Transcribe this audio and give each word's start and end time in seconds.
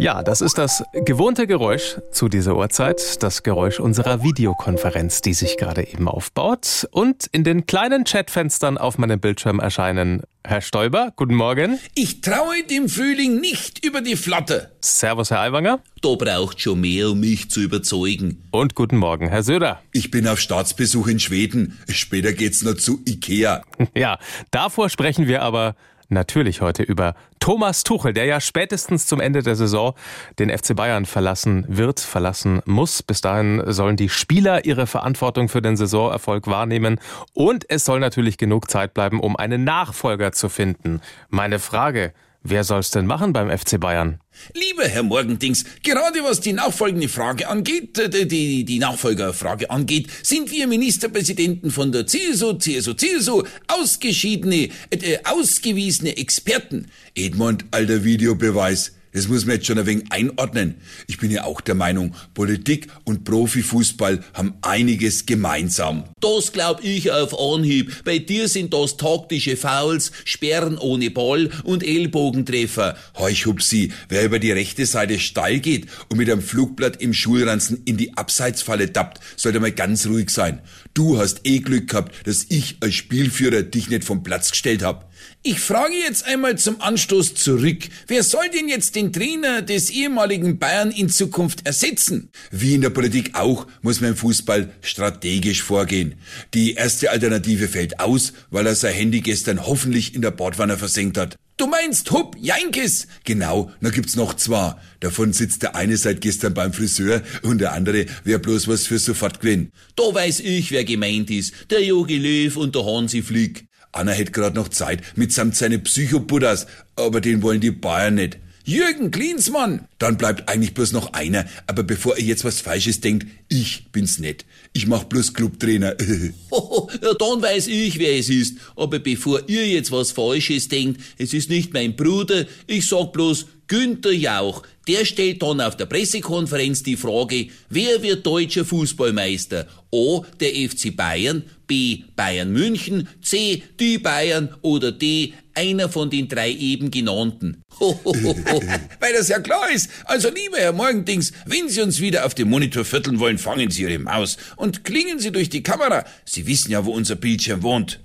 Ja, 0.00 0.22
das 0.22 0.42
ist 0.42 0.58
das 0.58 0.84
gewohnte 0.92 1.48
Geräusch 1.48 1.96
zu 2.12 2.28
dieser 2.28 2.54
Uhrzeit, 2.56 3.20
das 3.20 3.42
Geräusch 3.42 3.80
unserer 3.80 4.22
Videokonferenz, 4.22 5.22
die 5.22 5.34
sich 5.34 5.56
gerade 5.56 5.88
eben 5.88 6.06
aufbaut. 6.06 6.86
Und 6.92 7.26
in 7.32 7.42
den 7.42 7.66
kleinen 7.66 8.04
Chatfenstern 8.04 8.78
auf 8.78 8.96
meinem 8.96 9.18
Bildschirm 9.18 9.58
erscheinen 9.58 10.22
Herr 10.44 10.60
Stoiber, 10.60 11.12
guten 11.16 11.34
Morgen. 11.34 11.80
Ich 11.96 12.20
traue 12.20 12.62
dem 12.62 12.88
Frühling 12.88 13.40
nicht 13.40 13.84
über 13.84 14.00
die 14.00 14.14
Flotte. 14.14 14.70
Servus, 14.80 15.32
Herr 15.32 15.40
Aiwanger. 15.40 15.80
Da 16.00 16.14
braucht 16.14 16.60
schon 16.60 16.80
mehr, 16.80 17.10
um 17.10 17.18
mich 17.18 17.50
zu 17.50 17.60
überzeugen. 17.60 18.44
Und 18.52 18.76
guten 18.76 18.98
Morgen, 18.98 19.28
Herr 19.28 19.42
Söder. 19.42 19.82
Ich 19.92 20.12
bin 20.12 20.28
auf 20.28 20.38
Staatsbesuch 20.38 21.08
in 21.08 21.18
Schweden. 21.18 21.76
Später 21.88 22.32
geht's 22.32 22.62
noch 22.62 22.74
zu 22.74 23.00
Ikea. 23.04 23.62
Ja, 23.96 24.18
davor 24.52 24.90
sprechen 24.90 25.26
wir 25.26 25.42
aber 25.42 25.74
natürlich 26.08 26.60
heute 26.60 26.82
über 26.82 27.14
Thomas 27.40 27.84
Tuchel, 27.84 28.12
der 28.12 28.24
ja 28.24 28.40
spätestens 28.40 29.06
zum 29.06 29.20
Ende 29.20 29.42
der 29.42 29.56
Saison 29.56 29.94
den 30.38 30.50
FC 30.50 30.74
Bayern 30.74 31.06
verlassen 31.06 31.64
wird, 31.68 32.00
verlassen 32.00 32.60
muss. 32.64 33.02
Bis 33.02 33.20
dahin 33.20 33.62
sollen 33.66 33.96
die 33.96 34.08
Spieler 34.08 34.64
ihre 34.64 34.86
Verantwortung 34.86 35.48
für 35.48 35.62
den 35.62 35.76
Saisonerfolg 35.76 36.46
wahrnehmen 36.46 37.00
und 37.32 37.64
es 37.68 37.84
soll 37.84 38.00
natürlich 38.00 38.38
genug 38.38 38.70
Zeit 38.70 38.94
bleiben, 38.94 39.20
um 39.20 39.36
einen 39.36 39.64
Nachfolger 39.64 40.32
zu 40.32 40.48
finden. 40.48 41.00
Meine 41.28 41.58
Frage, 41.58 42.12
Wer 42.42 42.64
soll's 42.64 42.90
denn 42.90 43.06
machen 43.06 43.32
beim 43.32 43.50
FC 43.50 43.80
Bayern? 43.80 44.20
Lieber 44.54 44.84
Herr 44.84 45.02
Morgendings, 45.02 45.64
gerade 45.82 46.22
was 46.22 46.40
die 46.40 46.52
nachfolgende 46.52 47.08
Frage 47.08 47.48
angeht, 47.48 47.98
äh, 47.98 48.26
die, 48.26 48.64
die 48.64 48.78
Nachfolgerfrage 48.78 49.70
angeht, 49.70 50.08
sind 50.22 50.50
wir 50.50 50.66
Ministerpräsidenten 50.66 51.70
von 51.70 51.90
der 51.90 52.06
CSU, 52.06 52.54
CSU, 52.54 52.94
CSU 52.94 53.42
ausgeschiedene, 53.66 54.68
äh, 54.90 55.18
ausgewiesene 55.24 56.16
Experten. 56.16 56.86
Edmund, 57.14 57.64
alter 57.72 58.04
Videobeweis. 58.04 58.92
Das 59.12 59.28
muss 59.28 59.46
man 59.46 59.56
jetzt 59.56 59.66
schon 59.66 59.78
ein 59.78 59.86
wenig 59.86 60.06
einordnen. 60.10 60.76
Ich 61.06 61.18
bin 61.18 61.30
ja 61.30 61.44
auch 61.44 61.60
der 61.60 61.74
Meinung, 61.74 62.14
Politik 62.34 62.88
und 63.04 63.24
Profifußball 63.24 64.22
haben 64.34 64.54
einiges 64.62 65.26
gemeinsam. 65.26 66.04
Das 66.20 66.52
glaub 66.52 66.84
ich 66.84 67.10
auf 67.10 67.38
Anhieb. 67.38 68.04
Bei 68.04 68.18
dir 68.18 68.48
sind 68.48 68.74
das 68.74 68.96
taktische 68.96 69.56
Fouls, 69.56 70.12
Sperren 70.24 70.78
ohne 70.78 71.10
Ball 71.10 71.50
und 71.64 71.82
Ellbogentreffer. 71.82 72.96
Heuchhupsi, 73.16 73.92
wer 74.08 74.24
über 74.24 74.38
die 74.38 74.52
rechte 74.52 74.86
Seite 74.86 75.18
steil 75.18 75.60
geht 75.60 75.86
und 76.08 76.18
mit 76.18 76.30
einem 76.30 76.42
Flugblatt 76.42 77.00
im 77.00 77.14
Schulranzen 77.14 77.82
in 77.84 77.96
die 77.96 78.16
Abseitsfalle 78.16 78.92
tappt, 78.92 79.20
sollte 79.36 79.60
mal 79.60 79.72
ganz 79.72 80.06
ruhig 80.06 80.30
sein. 80.30 80.60
Du 80.94 81.18
hast 81.18 81.40
eh 81.44 81.60
Glück 81.60 81.88
gehabt, 81.88 82.26
dass 82.26 82.46
ich 82.48 82.76
als 82.80 82.94
Spielführer 82.94 83.62
dich 83.62 83.88
nicht 83.88 84.04
vom 84.04 84.22
Platz 84.22 84.50
gestellt 84.50 84.82
hab. 84.82 85.08
Ich 85.42 85.60
frage 85.60 85.94
jetzt 85.94 86.24
einmal 86.24 86.58
zum 86.58 86.80
Anstoß 86.80 87.34
zurück. 87.34 87.84
Wer 88.06 88.22
soll 88.22 88.48
denn 88.50 88.68
jetzt 88.68 88.96
den 88.98 89.12
Trainer 89.12 89.62
des 89.62 89.90
ehemaligen 89.90 90.58
Bayern 90.58 90.90
in 90.90 91.08
Zukunft 91.08 91.64
ersetzen? 91.64 92.30
Wie 92.50 92.74
in 92.74 92.80
der 92.80 92.90
Politik 92.90 93.36
auch, 93.36 93.68
muss 93.80 94.00
man 94.00 94.10
im 94.10 94.16
Fußball 94.16 94.70
strategisch 94.80 95.62
vorgehen. 95.62 96.16
Die 96.52 96.74
erste 96.74 97.12
Alternative 97.12 97.68
fällt 97.68 98.00
aus, 98.00 98.32
weil 98.50 98.66
er 98.66 98.74
sein 98.74 98.92
Handy 98.92 99.20
gestern 99.20 99.64
hoffentlich 99.64 100.16
in 100.16 100.22
der 100.22 100.32
Bordwanne 100.32 100.76
versenkt 100.76 101.16
hat. 101.16 101.36
Du 101.58 101.68
meinst 101.68 102.10
Hupp 102.10 102.36
Jeinkes? 102.40 103.06
Genau, 103.22 103.70
da 103.80 103.90
gibt's 103.90 104.16
noch 104.16 104.34
zwei. 104.34 104.74
Davon 104.98 105.32
sitzt 105.32 105.62
der 105.62 105.76
eine 105.76 105.96
seit 105.96 106.20
gestern 106.20 106.54
beim 106.54 106.72
Friseur 106.72 107.22
und 107.42 107.60
der 107.60 107.74
andere 107.74 108.06
wäre 108.24 108.40
bloß 108.40 108.66
was 108.66 108.88
für 108.88 108.98
sofort 108.98 109.40
gewesen. 109.40 109.70
Da 109.94 110.12
weiß 110.12 110.40
ich, 110.40 110.72
wer 110.72 110.84
gemeint 110.84 111.30
ist. 111.30 111.52
Der 111.70 111.84
Jogi 111.84 112.18
Löw 112.18 112.56
und 112.56 112.74
der 112.74 112.84
Hansi 112.84 113.22
Flick. 113.22 113.66
Anna 113.92 114.10
hätte 114.10 114.32
gerade 114.32 114.56
noch 114.56 114.68
Zeit 114.68 115.02
mitsamt 115.16 115.54
seine 115.54 115.78
Psychobuddhas, 115.78 116.66
aber 116.96 117.20
den 117.20 117.42
wollen 117.42 117.60
die 117.60 117.70
Bayern 117.70 118.16
nicht. 118.16 118.38
Jürgen 118.68 119.10
Klinsmann! 119.10 119.88
Dann 119.96 120.18
bleibt 120.18 120.46
eigentlich 120.46 120.74
bloß 120.74 120.92
noch 120.92 121.14
einer, 121.14 121.46
aber 121.66 121.84
bevor 121.84 122.18
ihr 122.18 122.26
jetzt 122.26 122.44
was 122.44 122.60
Falsches 122.60 123.00
denkt, 123.00 123.26
ich 123.48 123.86
bin's 123.92 124.18
nicht. 124.18 124.44
Ich 124.74 124.86
mach 124.86 125.04
bloß 125.04 125.32
Clubtrainer. 125.32 125.96
ja, 126.52 127.14
dann 127.18 127.40
weiß 127.40 127.68
ich, 127.68 127.98
wer 127.98 128.18
es 128.18 128.28
ist. 128.28 128.58
Aber 128.76 128.98
bevor 128.98 129.40
ihr 129.48 129.66
jetzt 129.66 129.90
was 129.90 130.12
Falsches 130.12 130.68
denkt, 130.68 131.00
es 131.16 131.32
ist 131.32 131.48
nicht 131.48 131.72
mein 131.72 131.96
Bruder, 131.96 132.44
ich 132.66 132.86
sag 132.86 133.14
bloß 133.14 133.46
Günther 133.68 134.12
Jauch, 134.12 134.62
der 134.86 135.06
stellt 135.06 135.42
dann 135.42 135.62
auf 135.62 135.78
der 135.78 135.86
Pressekonferenz 135.86 136.82
die 136.82 136.96
Frage, 136.96 137.48
wer 137.70 138.02
wird 138.02 138.26
deutscher 138.26 138.66
Fußballmeister? 138.66 139.66
A. 139.94 140.20
Der 140.40 140.50
FC 140.50 140.94
Bayern, 140.94 141.42
B. 141.66 142.02
Bayern 142.16 142.52
München, 142.52 143.08
C. 143.22 143.62
Die 143.80 143.96
Bayern 143.96 144.54
oder 144.60 144.92
D. 144.92 145.32
Einer 145.58 145.88
von 145.88 146.08
den 146.08 146.28
drei 146.28 146.52
eben 146.52 146.92
genannten. 146.92 147.64
Weil 147.80 149.12
das 149.12 149.28
ja 149.28 149.40
klar 149.40 149.68
ist. 149.74 149.90
Also 150.04 150.28
lieber 150.28 150.58
Herr 150.58 150.72
Morgendings, 150.72 151.32
wenn 151.46 151.68
Sie 151.68 151.80
uns 151.80 151.98
wieder 151.98 152.26
auf 152.26 152.34
dem 152.34 152.48
Monitor 152.48 152.84
vierteln 152.84 153.18
wollen, 153.18 153.38
fangen 153.38 153.68
Sie 153.68 153.82
Ihre 153.82 153.98
Maus 153.98 154.36
und 154.54 154.84
klingen 154.84 155.18
Sie 155.18 155.32
durch 155.32 155.48
die 155.48 155.64
Kamera. 155.64 156.04
Sie 156.24 156.46
wissen 156.46 156.70
ja, 156.70 156.84
wo 156.84 156.92
unser 156.92 157.16
Bildschirm 157.16 157.64
wohnt. 157.64 157.98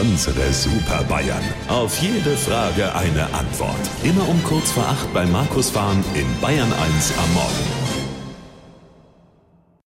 Unsere 0.00 0.52
Super 0.52 1.02
Bayern. 1.08 1.42
Auf 1.66 2.00
jede 2.00 2.36
Frage 2.36 2.94
eine 2.94 3.24
Antwort. 3.34 3.90
Immer 4.04 4.28
um 4.28 4.40
kurz 4.44 4.70
vor 4.70 4.86
acht 4.86 5.12
bei 5.12 5.26
Markus 5.26 5.70
Fahren 5.70 6.04
in 6.14 6.26
Bayern 6.40 6.72
1 6.72 7.12
am 7.18 7.34
Morgen. 7.34 7.83